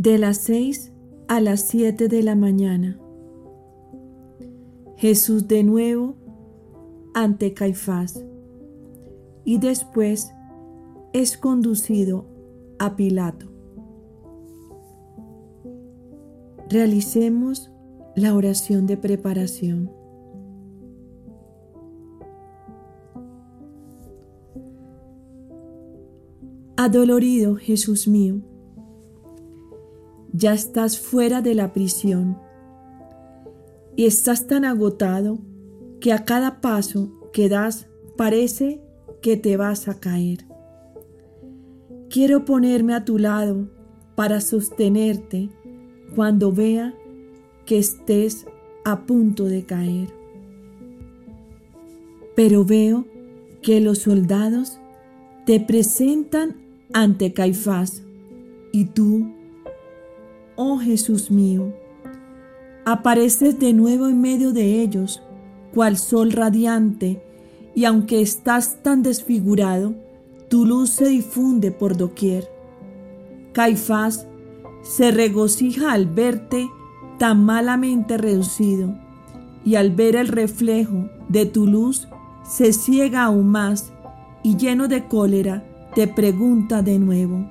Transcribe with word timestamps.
de 0.00 0.16
las 0.16 0.38
seis 0.38 0.94
a 1.28 1.42
las 1.42 1.60
siete 1.60 2.08
de 2.08 2.22
la 2.22 2.34
mañana. 2.34 2.98
Jesús 4.96 5.46
de 5.46 5.62
nuevo 5.62 6.14
ante 7.12 7.52
Caifás 7.52 8.24
y 9.44 9.58
después 9.58 10.32
es 11.12 11.36
conducido 11.36 12.24
a 12.78 12.96
Pilato. 12.96 13.52
Realicemos 16.70 17.70
la 18.16 18.34
oración 18.34 18.86
de 18.86 18.96
preparación. 18.96 19.92
Adolorido 26.78 27.56
Jesús 27.56 28.08
mío, 28.08 28.40
ya 30.40 30.54
estás 30.54 30.98
fuera 30.98 31.42
de 31.42 31.54
la 31.54 31.74
prisión 31.74 32.38
y 33.94 34.06
estás 34.06 34.46
tan 34.46 34.64
agotado 34.64 35.38
que 36.00 36.14
a 36.14 36.24
cada 36.24 36.62
paso 36.62 37.12
que 37.34 37.50
das 37.50 37.88
parece 38.16 38.80
que 39.20 39.36
te 39.36 39.58
vas 39.58 39.86
a 39.86 40.00
caer. 40.00 40.46
Quiero 42.08 42.46
ponerme 42.46 42.94
a 42.94 43.04
tu 43.04 43.18
lado 43.18 43.68
para 44.14 44.40
sostenerte 44.40 45.50
cuando 46.16 46.52
vea 46.52 46.94
que 47.66 47.78
estés 47.78 48.46
a 48.86 49.04
punto 49.04 49.44
de 49.44 49.64
caer. 49.64 50.08
Pero 52.34 52.64
veo 52.64 53.04
que 53.60 53.82
los 53.82 53.98
soldados 53.98 54.78
te 55.44 55.60
presentan 55.60 56.56
ante 56.94 57.34
Caifás 57.34 58.02
y 58.72 58.86
tú 58.86 59.39
oh 60.62 60.76
Jesús 60.76 61.30
mío, 61.30 61.72
apareces 62.84 63.58
de 63.58 63.72
nuevo 63.72 64.08
en 64.08 64.20
medio 64.20 64.52
de 64.52 64.82
ellos, 64.82 65.22
cual 65.72 65.96
sol 65.96 66.32
radiante, 66.32 67.22
y 67.74 67.86
aunque 67.86 68.20
estás 68.20 68.82
tan 68.82 69.02
desfigurado, 69.02 69.94
tu 70.50 70.66
luz 70.66 70.90
se 70.90 71.08
difunde 71.08 71.70
por 71.70 71.96
doquier. 71.96 72.46
Caifás 73.52 74.26
se 74.82 75.10
regocija 75.10 75.92
al 75.92 76.04
verte 76.04 76.68
tan 77.18 77.42
malamente 77.42 78.18
reducido, 78.18 78.98
y 79.64 79.76
al 79.76 79.92
ver 79.92 80.14
el 80.14 80.28
reflejo 80.28 81.08
de 81.30 81.46
tu 81.46 81.66
luz, 81.66 82.06
se 82.44 82.74
ciega 82.74 83.24
aún 83.24 83.48
más, 83.48 83.94
y 84.42 84.58
lleno 84.58 84.88
de 84.88 85.08
cólera, 85.08 85.64
te 85.94 86.06
pregunta 86.06 86.82
de 86.82 86.98
nuevo, 86.98 87.48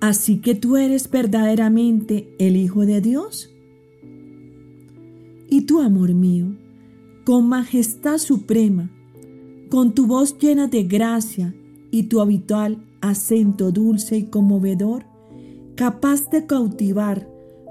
Así 0.00 0.38
que 0.38 0.54
tú 0.54 0.76
eres 0.76 1.10
verdaderamente 1.10 2.34
el 2.38 2.56
Hijo 2.56 2.86
de 2.86 3.00
Dios. 3.00 3.52
Y 5.50 5.62
tú, 5.62 5.80
amor 5.80 6.14
mío, 6.14 6.54
con 7.24 7.48
majestad 7.48 8.18
suprema, 8.18 8.90
con 9.70 9.94
tu 9.94 10.06
voz 10.06 10.38
llena 10.38 10.68
de 10.68 10.84
gracia 10.84 11.54
y 11.90 12.04
tu 12.04 12.20
habitual 12.20 12.84
acento 13.00 13.72
dulce 13.72 14.16
y 14.16 14.24
conmovedor, 14.24 15.04
capaz 15.74 16.28
de 16.30 16.46
cautivar 16.46 17.28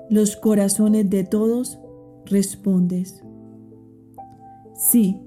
los 0.10 0.36
corazones 0.36 1.10
de 1.10 1.24
todos, 1.24 1.78
respondes, 2.26 3.24
sí, 4.76 5.18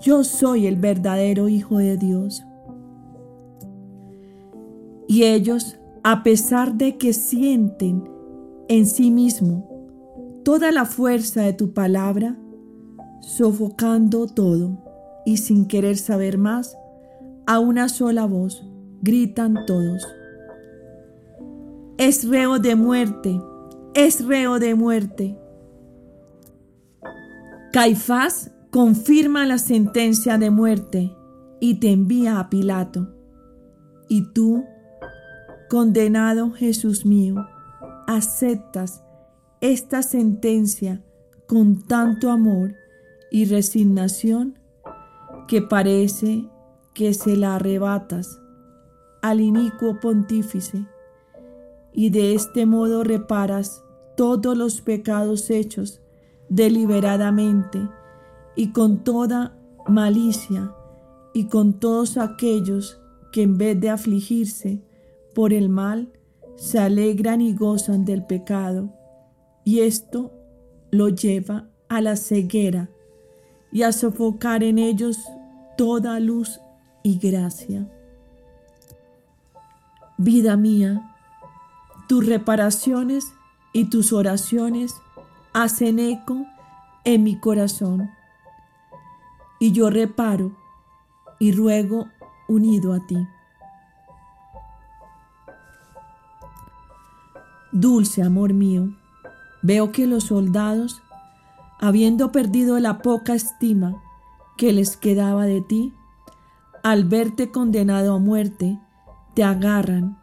yo 0.00 0.24
soy 0.24 0.66
el 0.66 0.76
verdadero 0.76 1.48
Hijo 1.48 1.78
de 1.78 1.96
Dios. 1.96 2.44
Y 5.08 5.24
ellos 5.24 5.77
a 6.02 6.22
pesar 6.22 6.74
de 6.74 6.96
que 6.96 7.12
sienten 7.12 8.08
en 8.68 8.86
sí 8.86 9.10
mismo 9.10 9.68
toda 10.44 10.72
la 10.72 10.84
fuerza 10.84 11.42
de 11.42 11.52
tu 11.52 11.72
palabra, 11.72 12.38
sofocando 13.20 14.26
todo 14.26 14.78
y 15.24 15.38
sin 15.38 15.66
querer 15.66 15.98
saber 15.98 16.38
más, 16.38 16.76
a 17.46 17.58
una 17.58 17.88
sola 17.88 18.26
voz 18.26 18.64
gritan 19.02 19.66
todos. 19.66 20.06
Es 21.98 22.28
reo 22.28 22.58
de 22.58 22.76
muerte, 22.76 23.40
es 23.94 24.24
reo 24.24 24.58
de 24.58 24.74
muerte. 24.74 25.38
Caifás 27.72 28.50
confirma 28.70 29.46
la 29.46 29.58
sentencia 29.58 30.38
de 30.38 30.50
muerte 30.50 31.12
y 31.60 31.80
te 31.80 31.90
envía 31.90 32.38
a 32.38 32.48
Pilato. 32.48 33.08
Y 34.08 34.32
tú, 34.32 34.64
Condenado 35.68 36.50
Jesús 36.52 37.04
mío, 37.04 37.46
aceptas 38.06 39.02
esta 39.60 40.02
sentencia 40.02 41.04
con 41.46 41.86
tanto 41.86 42.30
amor 42.30 42.74
y 43.30 43.44
resignación 43.44 44.58
que 45.46 45.60
parece 45.60 46.48
que 46.94 47.12
se 47.12 47.36
la 47.36 47.56
arrebatas 47.56 48.40
al 49.20 49.40
inicuo 49.40 50.00
pontífice 50.00 50.86
y 51.92 52.08
de 52.08 52.34
este 52.34 52.64
modo 52.64 53.04
reparas 53.04 53.84
todos 54.16 54.56
los 54.56 54.80
pecados 54.80 55.50
hechos 55.50 56.00
deliberadamente 56.48 57.90
y 58.56 58.72
con 58.72 59.04
toda 59.04 59.54
malicia 59.86 60.72
y 61.34 61.48
con 61.48 61.78
todos 61.78 62.16
aquellos 62.16 63.02
que 63.32 63.42
en 63.42 63.58
vez 63.58 63.78
de 63.78 63.90
afligirse 63.90 64.87
por 65.38 65.52
el 65.52 65.68
mal 65.68 66.10
se 66.56 66.80
alegran 66.80 67.40
y 67.40 67.54
gozan 67.54 68.04
del 68.04 68.24
pecado, 68.24 68.92
y 69.62 69.82
esto 69.82 70.32
lo 70.90 71.10
lleva 71.10 71.68
a 71.88 72.00
la 72.00 72.16
ceguera 72.16 72.88
y 73.70 73.84
a 73.84 73.92
sofocar 73.92 74.64
en 74.64 74.78
ellos 74.78 75.16
toda 75.76 76.18
luz 76.18 76.60
y 77.04 77.20
gracia. 77.20 77.88
Vida 80.16 80.56
mía, 80.56 81.14
tus 82.08 82.26
reparaciones 82.26 83.24
y 83.72 83.90
tus 83.90 84.12
oraciones 84.12 84.92
hacen 85.52 86.00
eco 86.00 86.46
en 87.04 87.22
mi 87.22 87.38
corazón, 87.38 88.10
y 89.60 89.70
yo 89.70 89.88
reparo 89.88 90.50
y 91.38 91.52
ruego 91.52 92.08
unido 92.48 92.92
a 92.92 93.06
ti. 93.06 93.24
Dulce 97.80 98.24
amor 98.24 98.54
mío, 98.54 98.88
veo 99.62 99.92
que 99.92 100.08
los 100.08 100.24
soldados, 100.24 101.00
habiendo 101.78 102.32
perdido 102.32 102.76
la 102.80 103.02
poca 103.02 103.34
estima 103.34 104.02
que 104.56 104.72
les 104.72 104.96
quedaba 104.96 105.44
de 105.44 105.60
ti, 105.60 105.94
al 106.82 107.04
verte 107.04 107.52
condenado 107.52 108.16
a 108.16 108.18
muerte, 108.18 108.80
te 109.34 109.44
agarran 109.44 110.18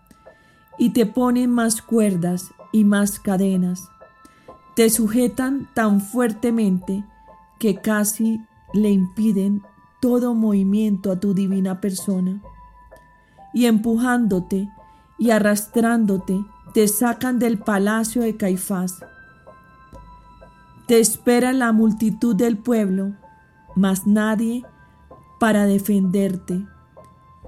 y 0.77 0.89
te 0.89 1.05
ponen 1.05 1.49
más 1.49 1.81
cuerdas 1.81 2.53
y 2.73 2.83
más 2.83 3.21
cadenas. 3.21 3.87
Te 4.75 4.89
sujetan 4.89 5.69
tan 5.73 6.01
fuertemente 6.01 7.05
que 7.57 7.77
casi 7.77 8.41
le 8.73 8.89
impiden 8.91 9.63
todo 10.01 10.35
movimiento 10.35 11.09
a 11.09 11.21
tu 11.21 11.33
divina 11.33 11.79
persona. 11.79 12.41
Y 13.53 13.67
empujándote 13.67 14.67
y 15.17 15.29
arrastrándote, 15.29 16.43
te 16.75 16.89
sacan 16.89 17.39
del 17.39 17.57
palacio 17.57 18.23
de 18.23 18.35
Caifás. 18.35 18.99
Te 20.87 20.99
espera 20.99 21.53
la 21.53 21.71
multitud 21.71 22.35
del 22.35 22.57
pueblo, 22.57 23.13
mas 23.77 24.05
nadie 24.05 24.65
para 25.39 25.67
defenderte. 25.67 26.67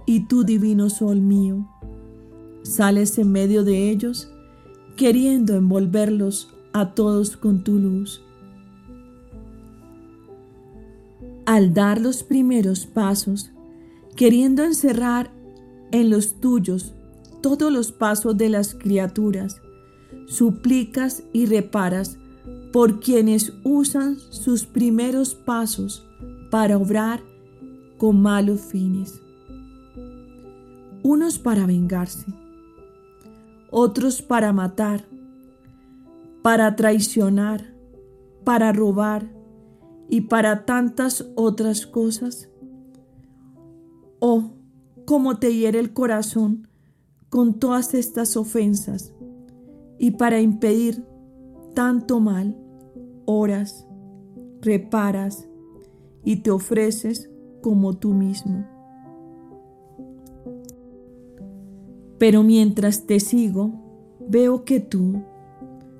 Y 0.05 0.27
tú, 0.27 0.45
divino 0.45 0.89
sol 0.89 1.19
mío, 1.19 1.67
sales 2.63 3.17
en 3.17 3.33
medio 3.33 3.65
de 3.65 3.89
ellos, 3.89 4.31
queriendo 4.95 5.57
envolverlos 5.57 6.55
a 6.71 6.93
todos 6.93 7.35
con 7.35 7.65
tu 7.65 7.79
luz. 7.79 8.23
Al 11.45 11.73
dar 11.73 11.99
los 11.99 12.23
primeros 12.23 12.85
pasos, 12.85 13.51
queriendo 14.15 14.63
encerrar 14.63 15.31
en 15.91 16.09
los 16.09 16.39
tuyos 16.39 16.93
todos 17.41 17.71
los 17.71 17.91
pasos 17.91 18.37
de 18.37 18.49
las 18.49 18.75
criaturas, 18.75 19.61
suplicas 20.25 21.23
y 21.33 21.45
reparas 21.45 22.17
por 22.71 22.99
quienes 22.99 23.53
usan 23.63 24.17
sus 24.29 24.65
primeros 24.65 25.35
pasos 25.35 26.05
para 26.51 26.77
obrar 26.77 27.21
con 27.97 28.21
malos 28.21 28.61
fines. 28.61 29.21
Unos 31.03 31.39
para 31.39 31.65
vengarse, 31.65 32.25
otros 33.71 34.21
para 34.21 34.53
matar, 34.53 35.05
para 36.41 36.75
traicionar, 36.75 37.73
para 38.43 38.71
robar 38.71 39.29
y 40.09 40.21
para 40.21 40.65
tantas 40.65 41.25
otras 41.35 41.85
cosas. 41.85 42.49
Oh, 44.19 44.51
cómo 45.05 45.37
te 45.37 45.55
hiere 45.55 45.79
el 45.79 45.93
corazón 45.93 46.67
con 47.37 47.59
todas 47.59 47.93
estas 47.93 48.35
ofensas 48.35 49.13
y 49.99 50.09
para 50.09 50.41
impedir 50.41 51.05
tanto 51.75 52.19
mal, 52.19 52.57
oras, 53.25 53.85
reparas 54.59 55.47
y 56.23 56.37
te 56.37 56.49
ofreces 56.49 57.29
como 57.61 57.95
tú 57.95 58.15
mismo. 58.15 58.65
Pero 62.17 62.41
mientras 62.41 63.05
te 63.05 63.19
sigo, 63.19 63.71
veo 64.27 64.65
que 64.65 64.79
tú, 64.79 65.21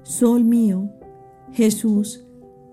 Sol 0.02 0.44
mío, 0.44 0.90
Jesús, 1.52 2.26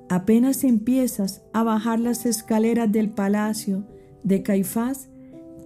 apenas 0.08 0.64
empiezas 0.64 1.42
a 1.52 1.64
bajar 1.64 2.00
las 2.00 2.24
escaleras 2.24 2.90
del 2.90 3.10
palacio 3.10 3.84
de 4.22 4.42
Caifás, 4.42 5.10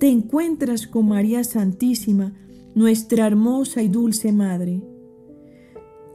te 0.01 0.09
encuentras 0.09 0.89
con 0.89 1.07
María 1.07 1.45
Santísima, 1.45 2.35
nuestra 2.75 3.27
hermosa 3.27 3.83
y 3.83 3.89
dulce 3.89 4.33
Madre. 4.33 4.83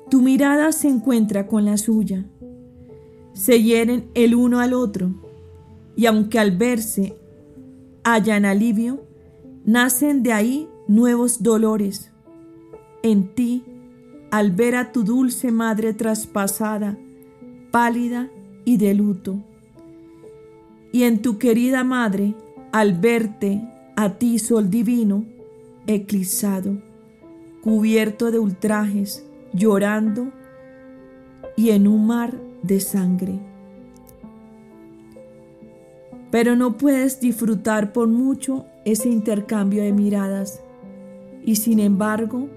Tu 0.10 0.22
mirada 0.22 0.72
se 0.72 0.88
encuentra 0.88 1.48
con 1.48 1.66
la 1.66 1.78
suya. 1.78 2.26
Se 3.34 3.62
hieren 3.62 4.10
el 4.14 4.36
uno 4.36 4.60
al 4.60 4.74
otro, 4.74 5.12
y 5.96 6.06
aunque 6.06 6.40
al 6.40 6.58
verse 6.58 7.18
hayan 8.04 8.46
alivio, 8.46 9.04
nacen 9.66 10.24
de 10.24 10.34
ahí 10.34 10.70
nuevos 10.88 11.42
dolores. 11.42 12.12
En 13.02 13.34
ti, 13.34 13.64
al 14.32 14.52
ver 14.52 14.76
a 14.76 14.92
tu 14.92 15.04
dulce 15.04 15.52
madre 15.52 15.94
traspasada, 15.94 16.98
pálida 17.72 18.30
y 18.66 18.78
de 18.78 18.94
luto. 18.94 19.44
Y 20.92 21.04
en 21.04 21.22
tu 21.22 21.38
querida 21.38 21.84
madre, 21.84 22.36
al 22.72 22.94
verte 22.94 23.62
a 23.96 24.18
ti, 24.18 24.40
sol 24.40 24.70
divino, 24.70 25.26
eclipsado, 25.88 26.78
cubierto 27.62 28.32
de 28.32 28.40
ultrajes, 28.40 29.26
llorando 29.54 30.32
y 31.56 31.70
en 31.70 31.88
un 31.88 32.08
mar 32.08 32.40
de 32.62 32.80
sangre. 32.80 33.40
Pero 36.32 36.56
no 36.56 36.78
puedes 36.78 37.20
disfrutar 37.20 37.94
por 37.94 38.08
mucho 38.08 38.66
ese 38.86 39.10
intercambio 39.10 39.84
de 39.84 39.94
miradas 39.94 40.62
y 41.46 41.58
sin 41.58 41.80
embargo, 41.80 42.50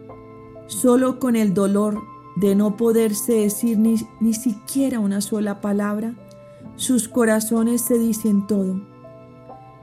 solo 0.67 1.19
con 1.19 1.37
el 1.37 1.52
dolor 1.52 2.00
de 2.37 2.55
no 2.55 2.76
poderse 2.76 3.34
decir 3.34 3.78
ni, 3.78 3.96
ni 4.20 4.34
siquiera 4.34 5.00
una 5.00 5.20
sola 5.20 5.61
palabra, 5.61 6.14
sus 6.76 7.08
corazones 7.08 7.82
se 7.82 7.99
dicen 7.99 8.46
todo 8.46 8.81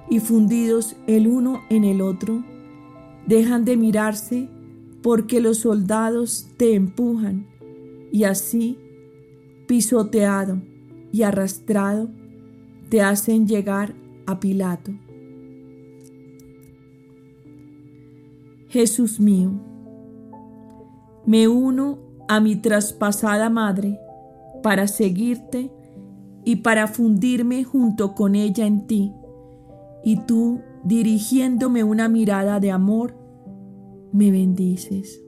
y 0.09 0.19
fundidos 0.19 0.95
el 1.07 1.27
uno 1.27 1.61
en 1.69 1.83
el 1.83 2.01
otro, 2.01 2.43
dejan 3.27 3.65
de 3.65 3.77
mirarse 3.77 4.49
porque 5.01 5.41
los 5.41 5.59
soldados 5.59 6.47
te 6.57 6.75
empujan 6.75 7.47
y 8.11 8.23
así, 8.23 8.77
pisoteado 9.67 10.61
y 11.11 11.23
arrastrado, 11.23 12.09
te 12.89 13.01
hacen 13.01 13.47
llegar 13.47 13.95
a 14.25 14.39
Pilato. 14.39 14.91
Jesús 18.69 19.19
mío, 19.19 19.51
me 21.25 21.47
uno 21.47 21.99
a 22.27 22.39
mi 22.39 22.55
traspasada 22.55 23.49
madre 23.49 23.99
para 24.63 24.87
seguirte 24.87 25.71
y 26.45 26.57
para 26.57 26.87
fundirme 26.87 27.63
junto 27.63 28.15
con 28.15 28.35
ella 28.35 28.65
en 28.65 28.87
ti 28.87 29.13
y 30.03 30.17
tú, 30.17 30.61
dirigiéndome 30.83 31.83
una 31.83 32.09
mirada 32.09 32.59
de 32.59 32.71
amor, 32.71 33.15
me 34.11 34.31
bendices. 34.31 35.21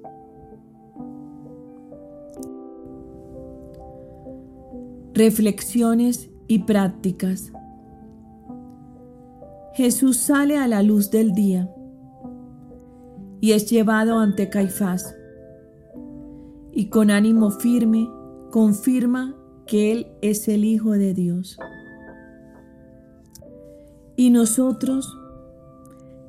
Reflexiones 5.13 6.30
y 6.48 6.60
prácticas. 6.60 7.52
Jesús 9.74 10.18
sale 10.18 10.57
a 10.57 10.68
la 10.68 10.84
luz 10.84 11.10
del 11.10 11.34
día 11.34 11.69
y 13.42 13.52
es 13.52 13.69
llevado 13.69 14.19
ante 14.19 14.50
Caifás 14.50 15.16
y 16.72 16.90
con 16.90 17.10
ánimo 17.10 17.52
firme 17.52 18.10
confirma 18.52 19.36
que 19.66 19.92
Él 19.92 20.07
es 20.22 20.48
el 20.48 20.66
Hijo 20.66 20.92
de 20.92 21.13
Dios. 21.13 21.57
Y 24.18 24.30
nosotros 24.30 25.18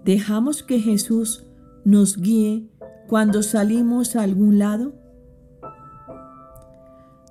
dejamos 0.06 0.62
que 0.62 0.79
Jesús 0.79 1.44
nos 1.85 2.17
guíe 2.17 2.70
cuando 3.08 3.43
salimos 3.43 4.14
a 4.14 4.23
algún 4.23 4.58
lado. 4.58 4.93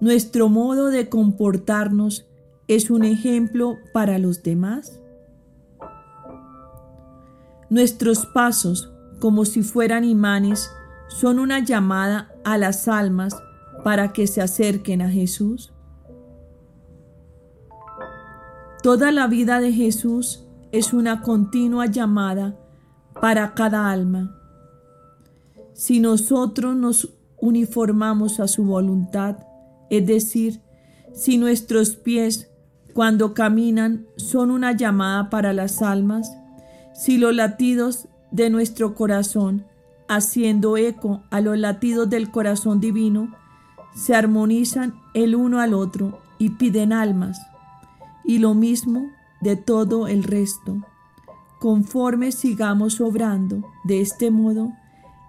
Nuestro 0.02 0.50
modo 0.50 0.88
de 0.90 1.08
comportarnos 1.08 2.28
es 2.68 2.90
un 2.90 3.06
ejemplo 3.06 3.78
para 3.94 4.20
los 4.20 4.44
demás. 4.44 5.00
Nuestros 7.70 8.26
pasos, 8.26 8.92
como 9.20 9.46
si 9.46 9.64
fueran 9.64 10.04
imanes, 10.04 10.70
son 11.08 11.40
una 11.40 11.60
llamada 11.60 12.34
a 12.44 12.58
las 12.58 12.90
almas 12.90 13.42
para 13.86 14.12
que 14.12 14.28
se 14.28 14.42
acerquen 14.42 15.02
a 15.02 15.10
Jesús. 15.10 15.74
Toda 18.84 19.14
la 19.14 19.28
vida 19.28 19.62
de 19.62 19.72
Jesús 19.72 20.46
es 20.74 20.92
una 20.92 21.22
continua 21.22 21.86
llamada 21.86 22.60
para 23.22 23.54
cada 23.54 23.92
alma. 23.92 24.36
Si 25.74 26.00
nosotros 26.00 26.76
nos 26.76 27.10
uniformamos 27.38 28.40
a 28.40 28.48
su 28.48 28.64
voluntad, 28.64 29.38
es 29.90 30.06
decir, 30.06 30.62
si 31.14 31.38
nuestros 31.38 31.96
pies 31.96 32.50
cuando 32.94 33.34
caminan 33.34 34.06
son 34.16 34.52
una 34.52 34.72
llamada 34.72 35.30
para 35.30 35.54
las 35.54 35.82
almas, 35.82 36.32
si 36.94 37.18
los 37.18 37.36
latidos 37.36 38.08
de 38.32 38.50
nuestro 38.50 38.96
corazón, 38.96 39.66
haciendo 40.08 40.78
eco 40.78 41.24
a 41.30 41.42
los 41.42 41.58
latidos 41.58 42.10
del 42.10 42.32
corazón 42.32 42.80
divino, 42.80 43.36
se 43.96 44.16
armonizan 44.16 44.94
el 45.14 45.36
uno 45.36 45.60
al 45.60 45.74
otro 45.74 46.20
y 46.38 46.52
piden 46.52 46.94
almas, 46.94 47.40
y 48.24 48.40
lo 48.40 48.54
mismo 48.54 49.10
de 49.42 49.56
todo 49.56 50.08
el 50.08 50.24
resto. 50.24 50.82
Conforme 51.66 52.32
sigamos 52.32 53.02
obrando 53.02 53.64
de 53.86 54.00
este 54.00 54.30
modo, 54.30 54.74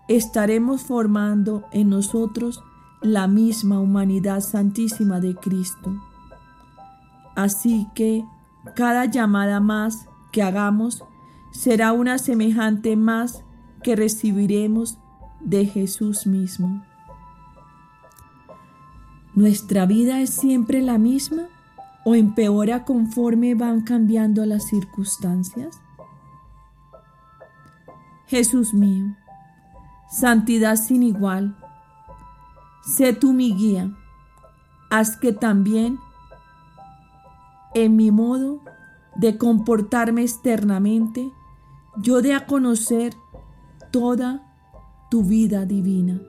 estaremos 0.07 0.83
formando 0.83 1.65
en 1.73 1.89
nosotros 1.89 2.63
la 3.01 3.27
misma 3.27 3.81
humanidad 3.81 4.43
santísima 4.43 5.19
de 5.19 5.35
Cristo. 5.35 5.99
Así 7.35 7.87
que 7.95 8.23
cada 8.75 9.07
llamada 9.07 9.61
más 9.61 10.11
que 10.31 10.43
hagamos 10.43 11.03
será 11.53 11.95
una 11.95 12.19
semejante 12.19 12.97
más 12.97 13.43
que 13.83 13.97
recibiremos 13.97 14.99
de 15.41 15.65
Jesús 15.65 16.27
mismo. 16.27 16.85
¿Nuestra 19.35 19.87
vida 19.87 20.21
es 20.21 20.29
siempre 20.29 20.83
la 20.83 20.99
misma? 20.99 21.49
o 22.09 22.15
empeora 22.15 22.85
conforme 22.85 23.57
van 23.57 23.81
cambiando 23.81 24.47
las 24.47 24.69
circunstancias? 24.69 25.81
Jesús 28.27 28.75
mío, 28.75 29.15
santidad 30.11 30.77
sin 30.77 31.03
igual, 31.03 31.57
sé 32.85 33.13
tú 33.13 33.33
mi 33.33 33.55
guía, 33.55 33.91
haz 34.91 35.17
que 35.17 35.33
también 35.33 35.99
en 37.75 37.95
mi 37.95 38.11
modo 38.11 38.61
de 39.17 39.37
comportarme 39.39 40.23
externamente, 40.23 41.31
yo 41.99 42.23
dé 42.23 42.35
a 42.35 42.47
conocer 42.47 43.15
toda 43.91 44.43
tu 45.11 45.23
vida 45.23 45.67
divina. 45.67 46.21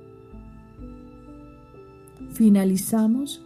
Finalizamos 2.33 3.41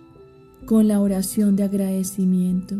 con 0.65 0.87
la 0.87 0.99
oración 0.99 1.55
de 1.55 1.63
agradecimiento. 1.63 2.75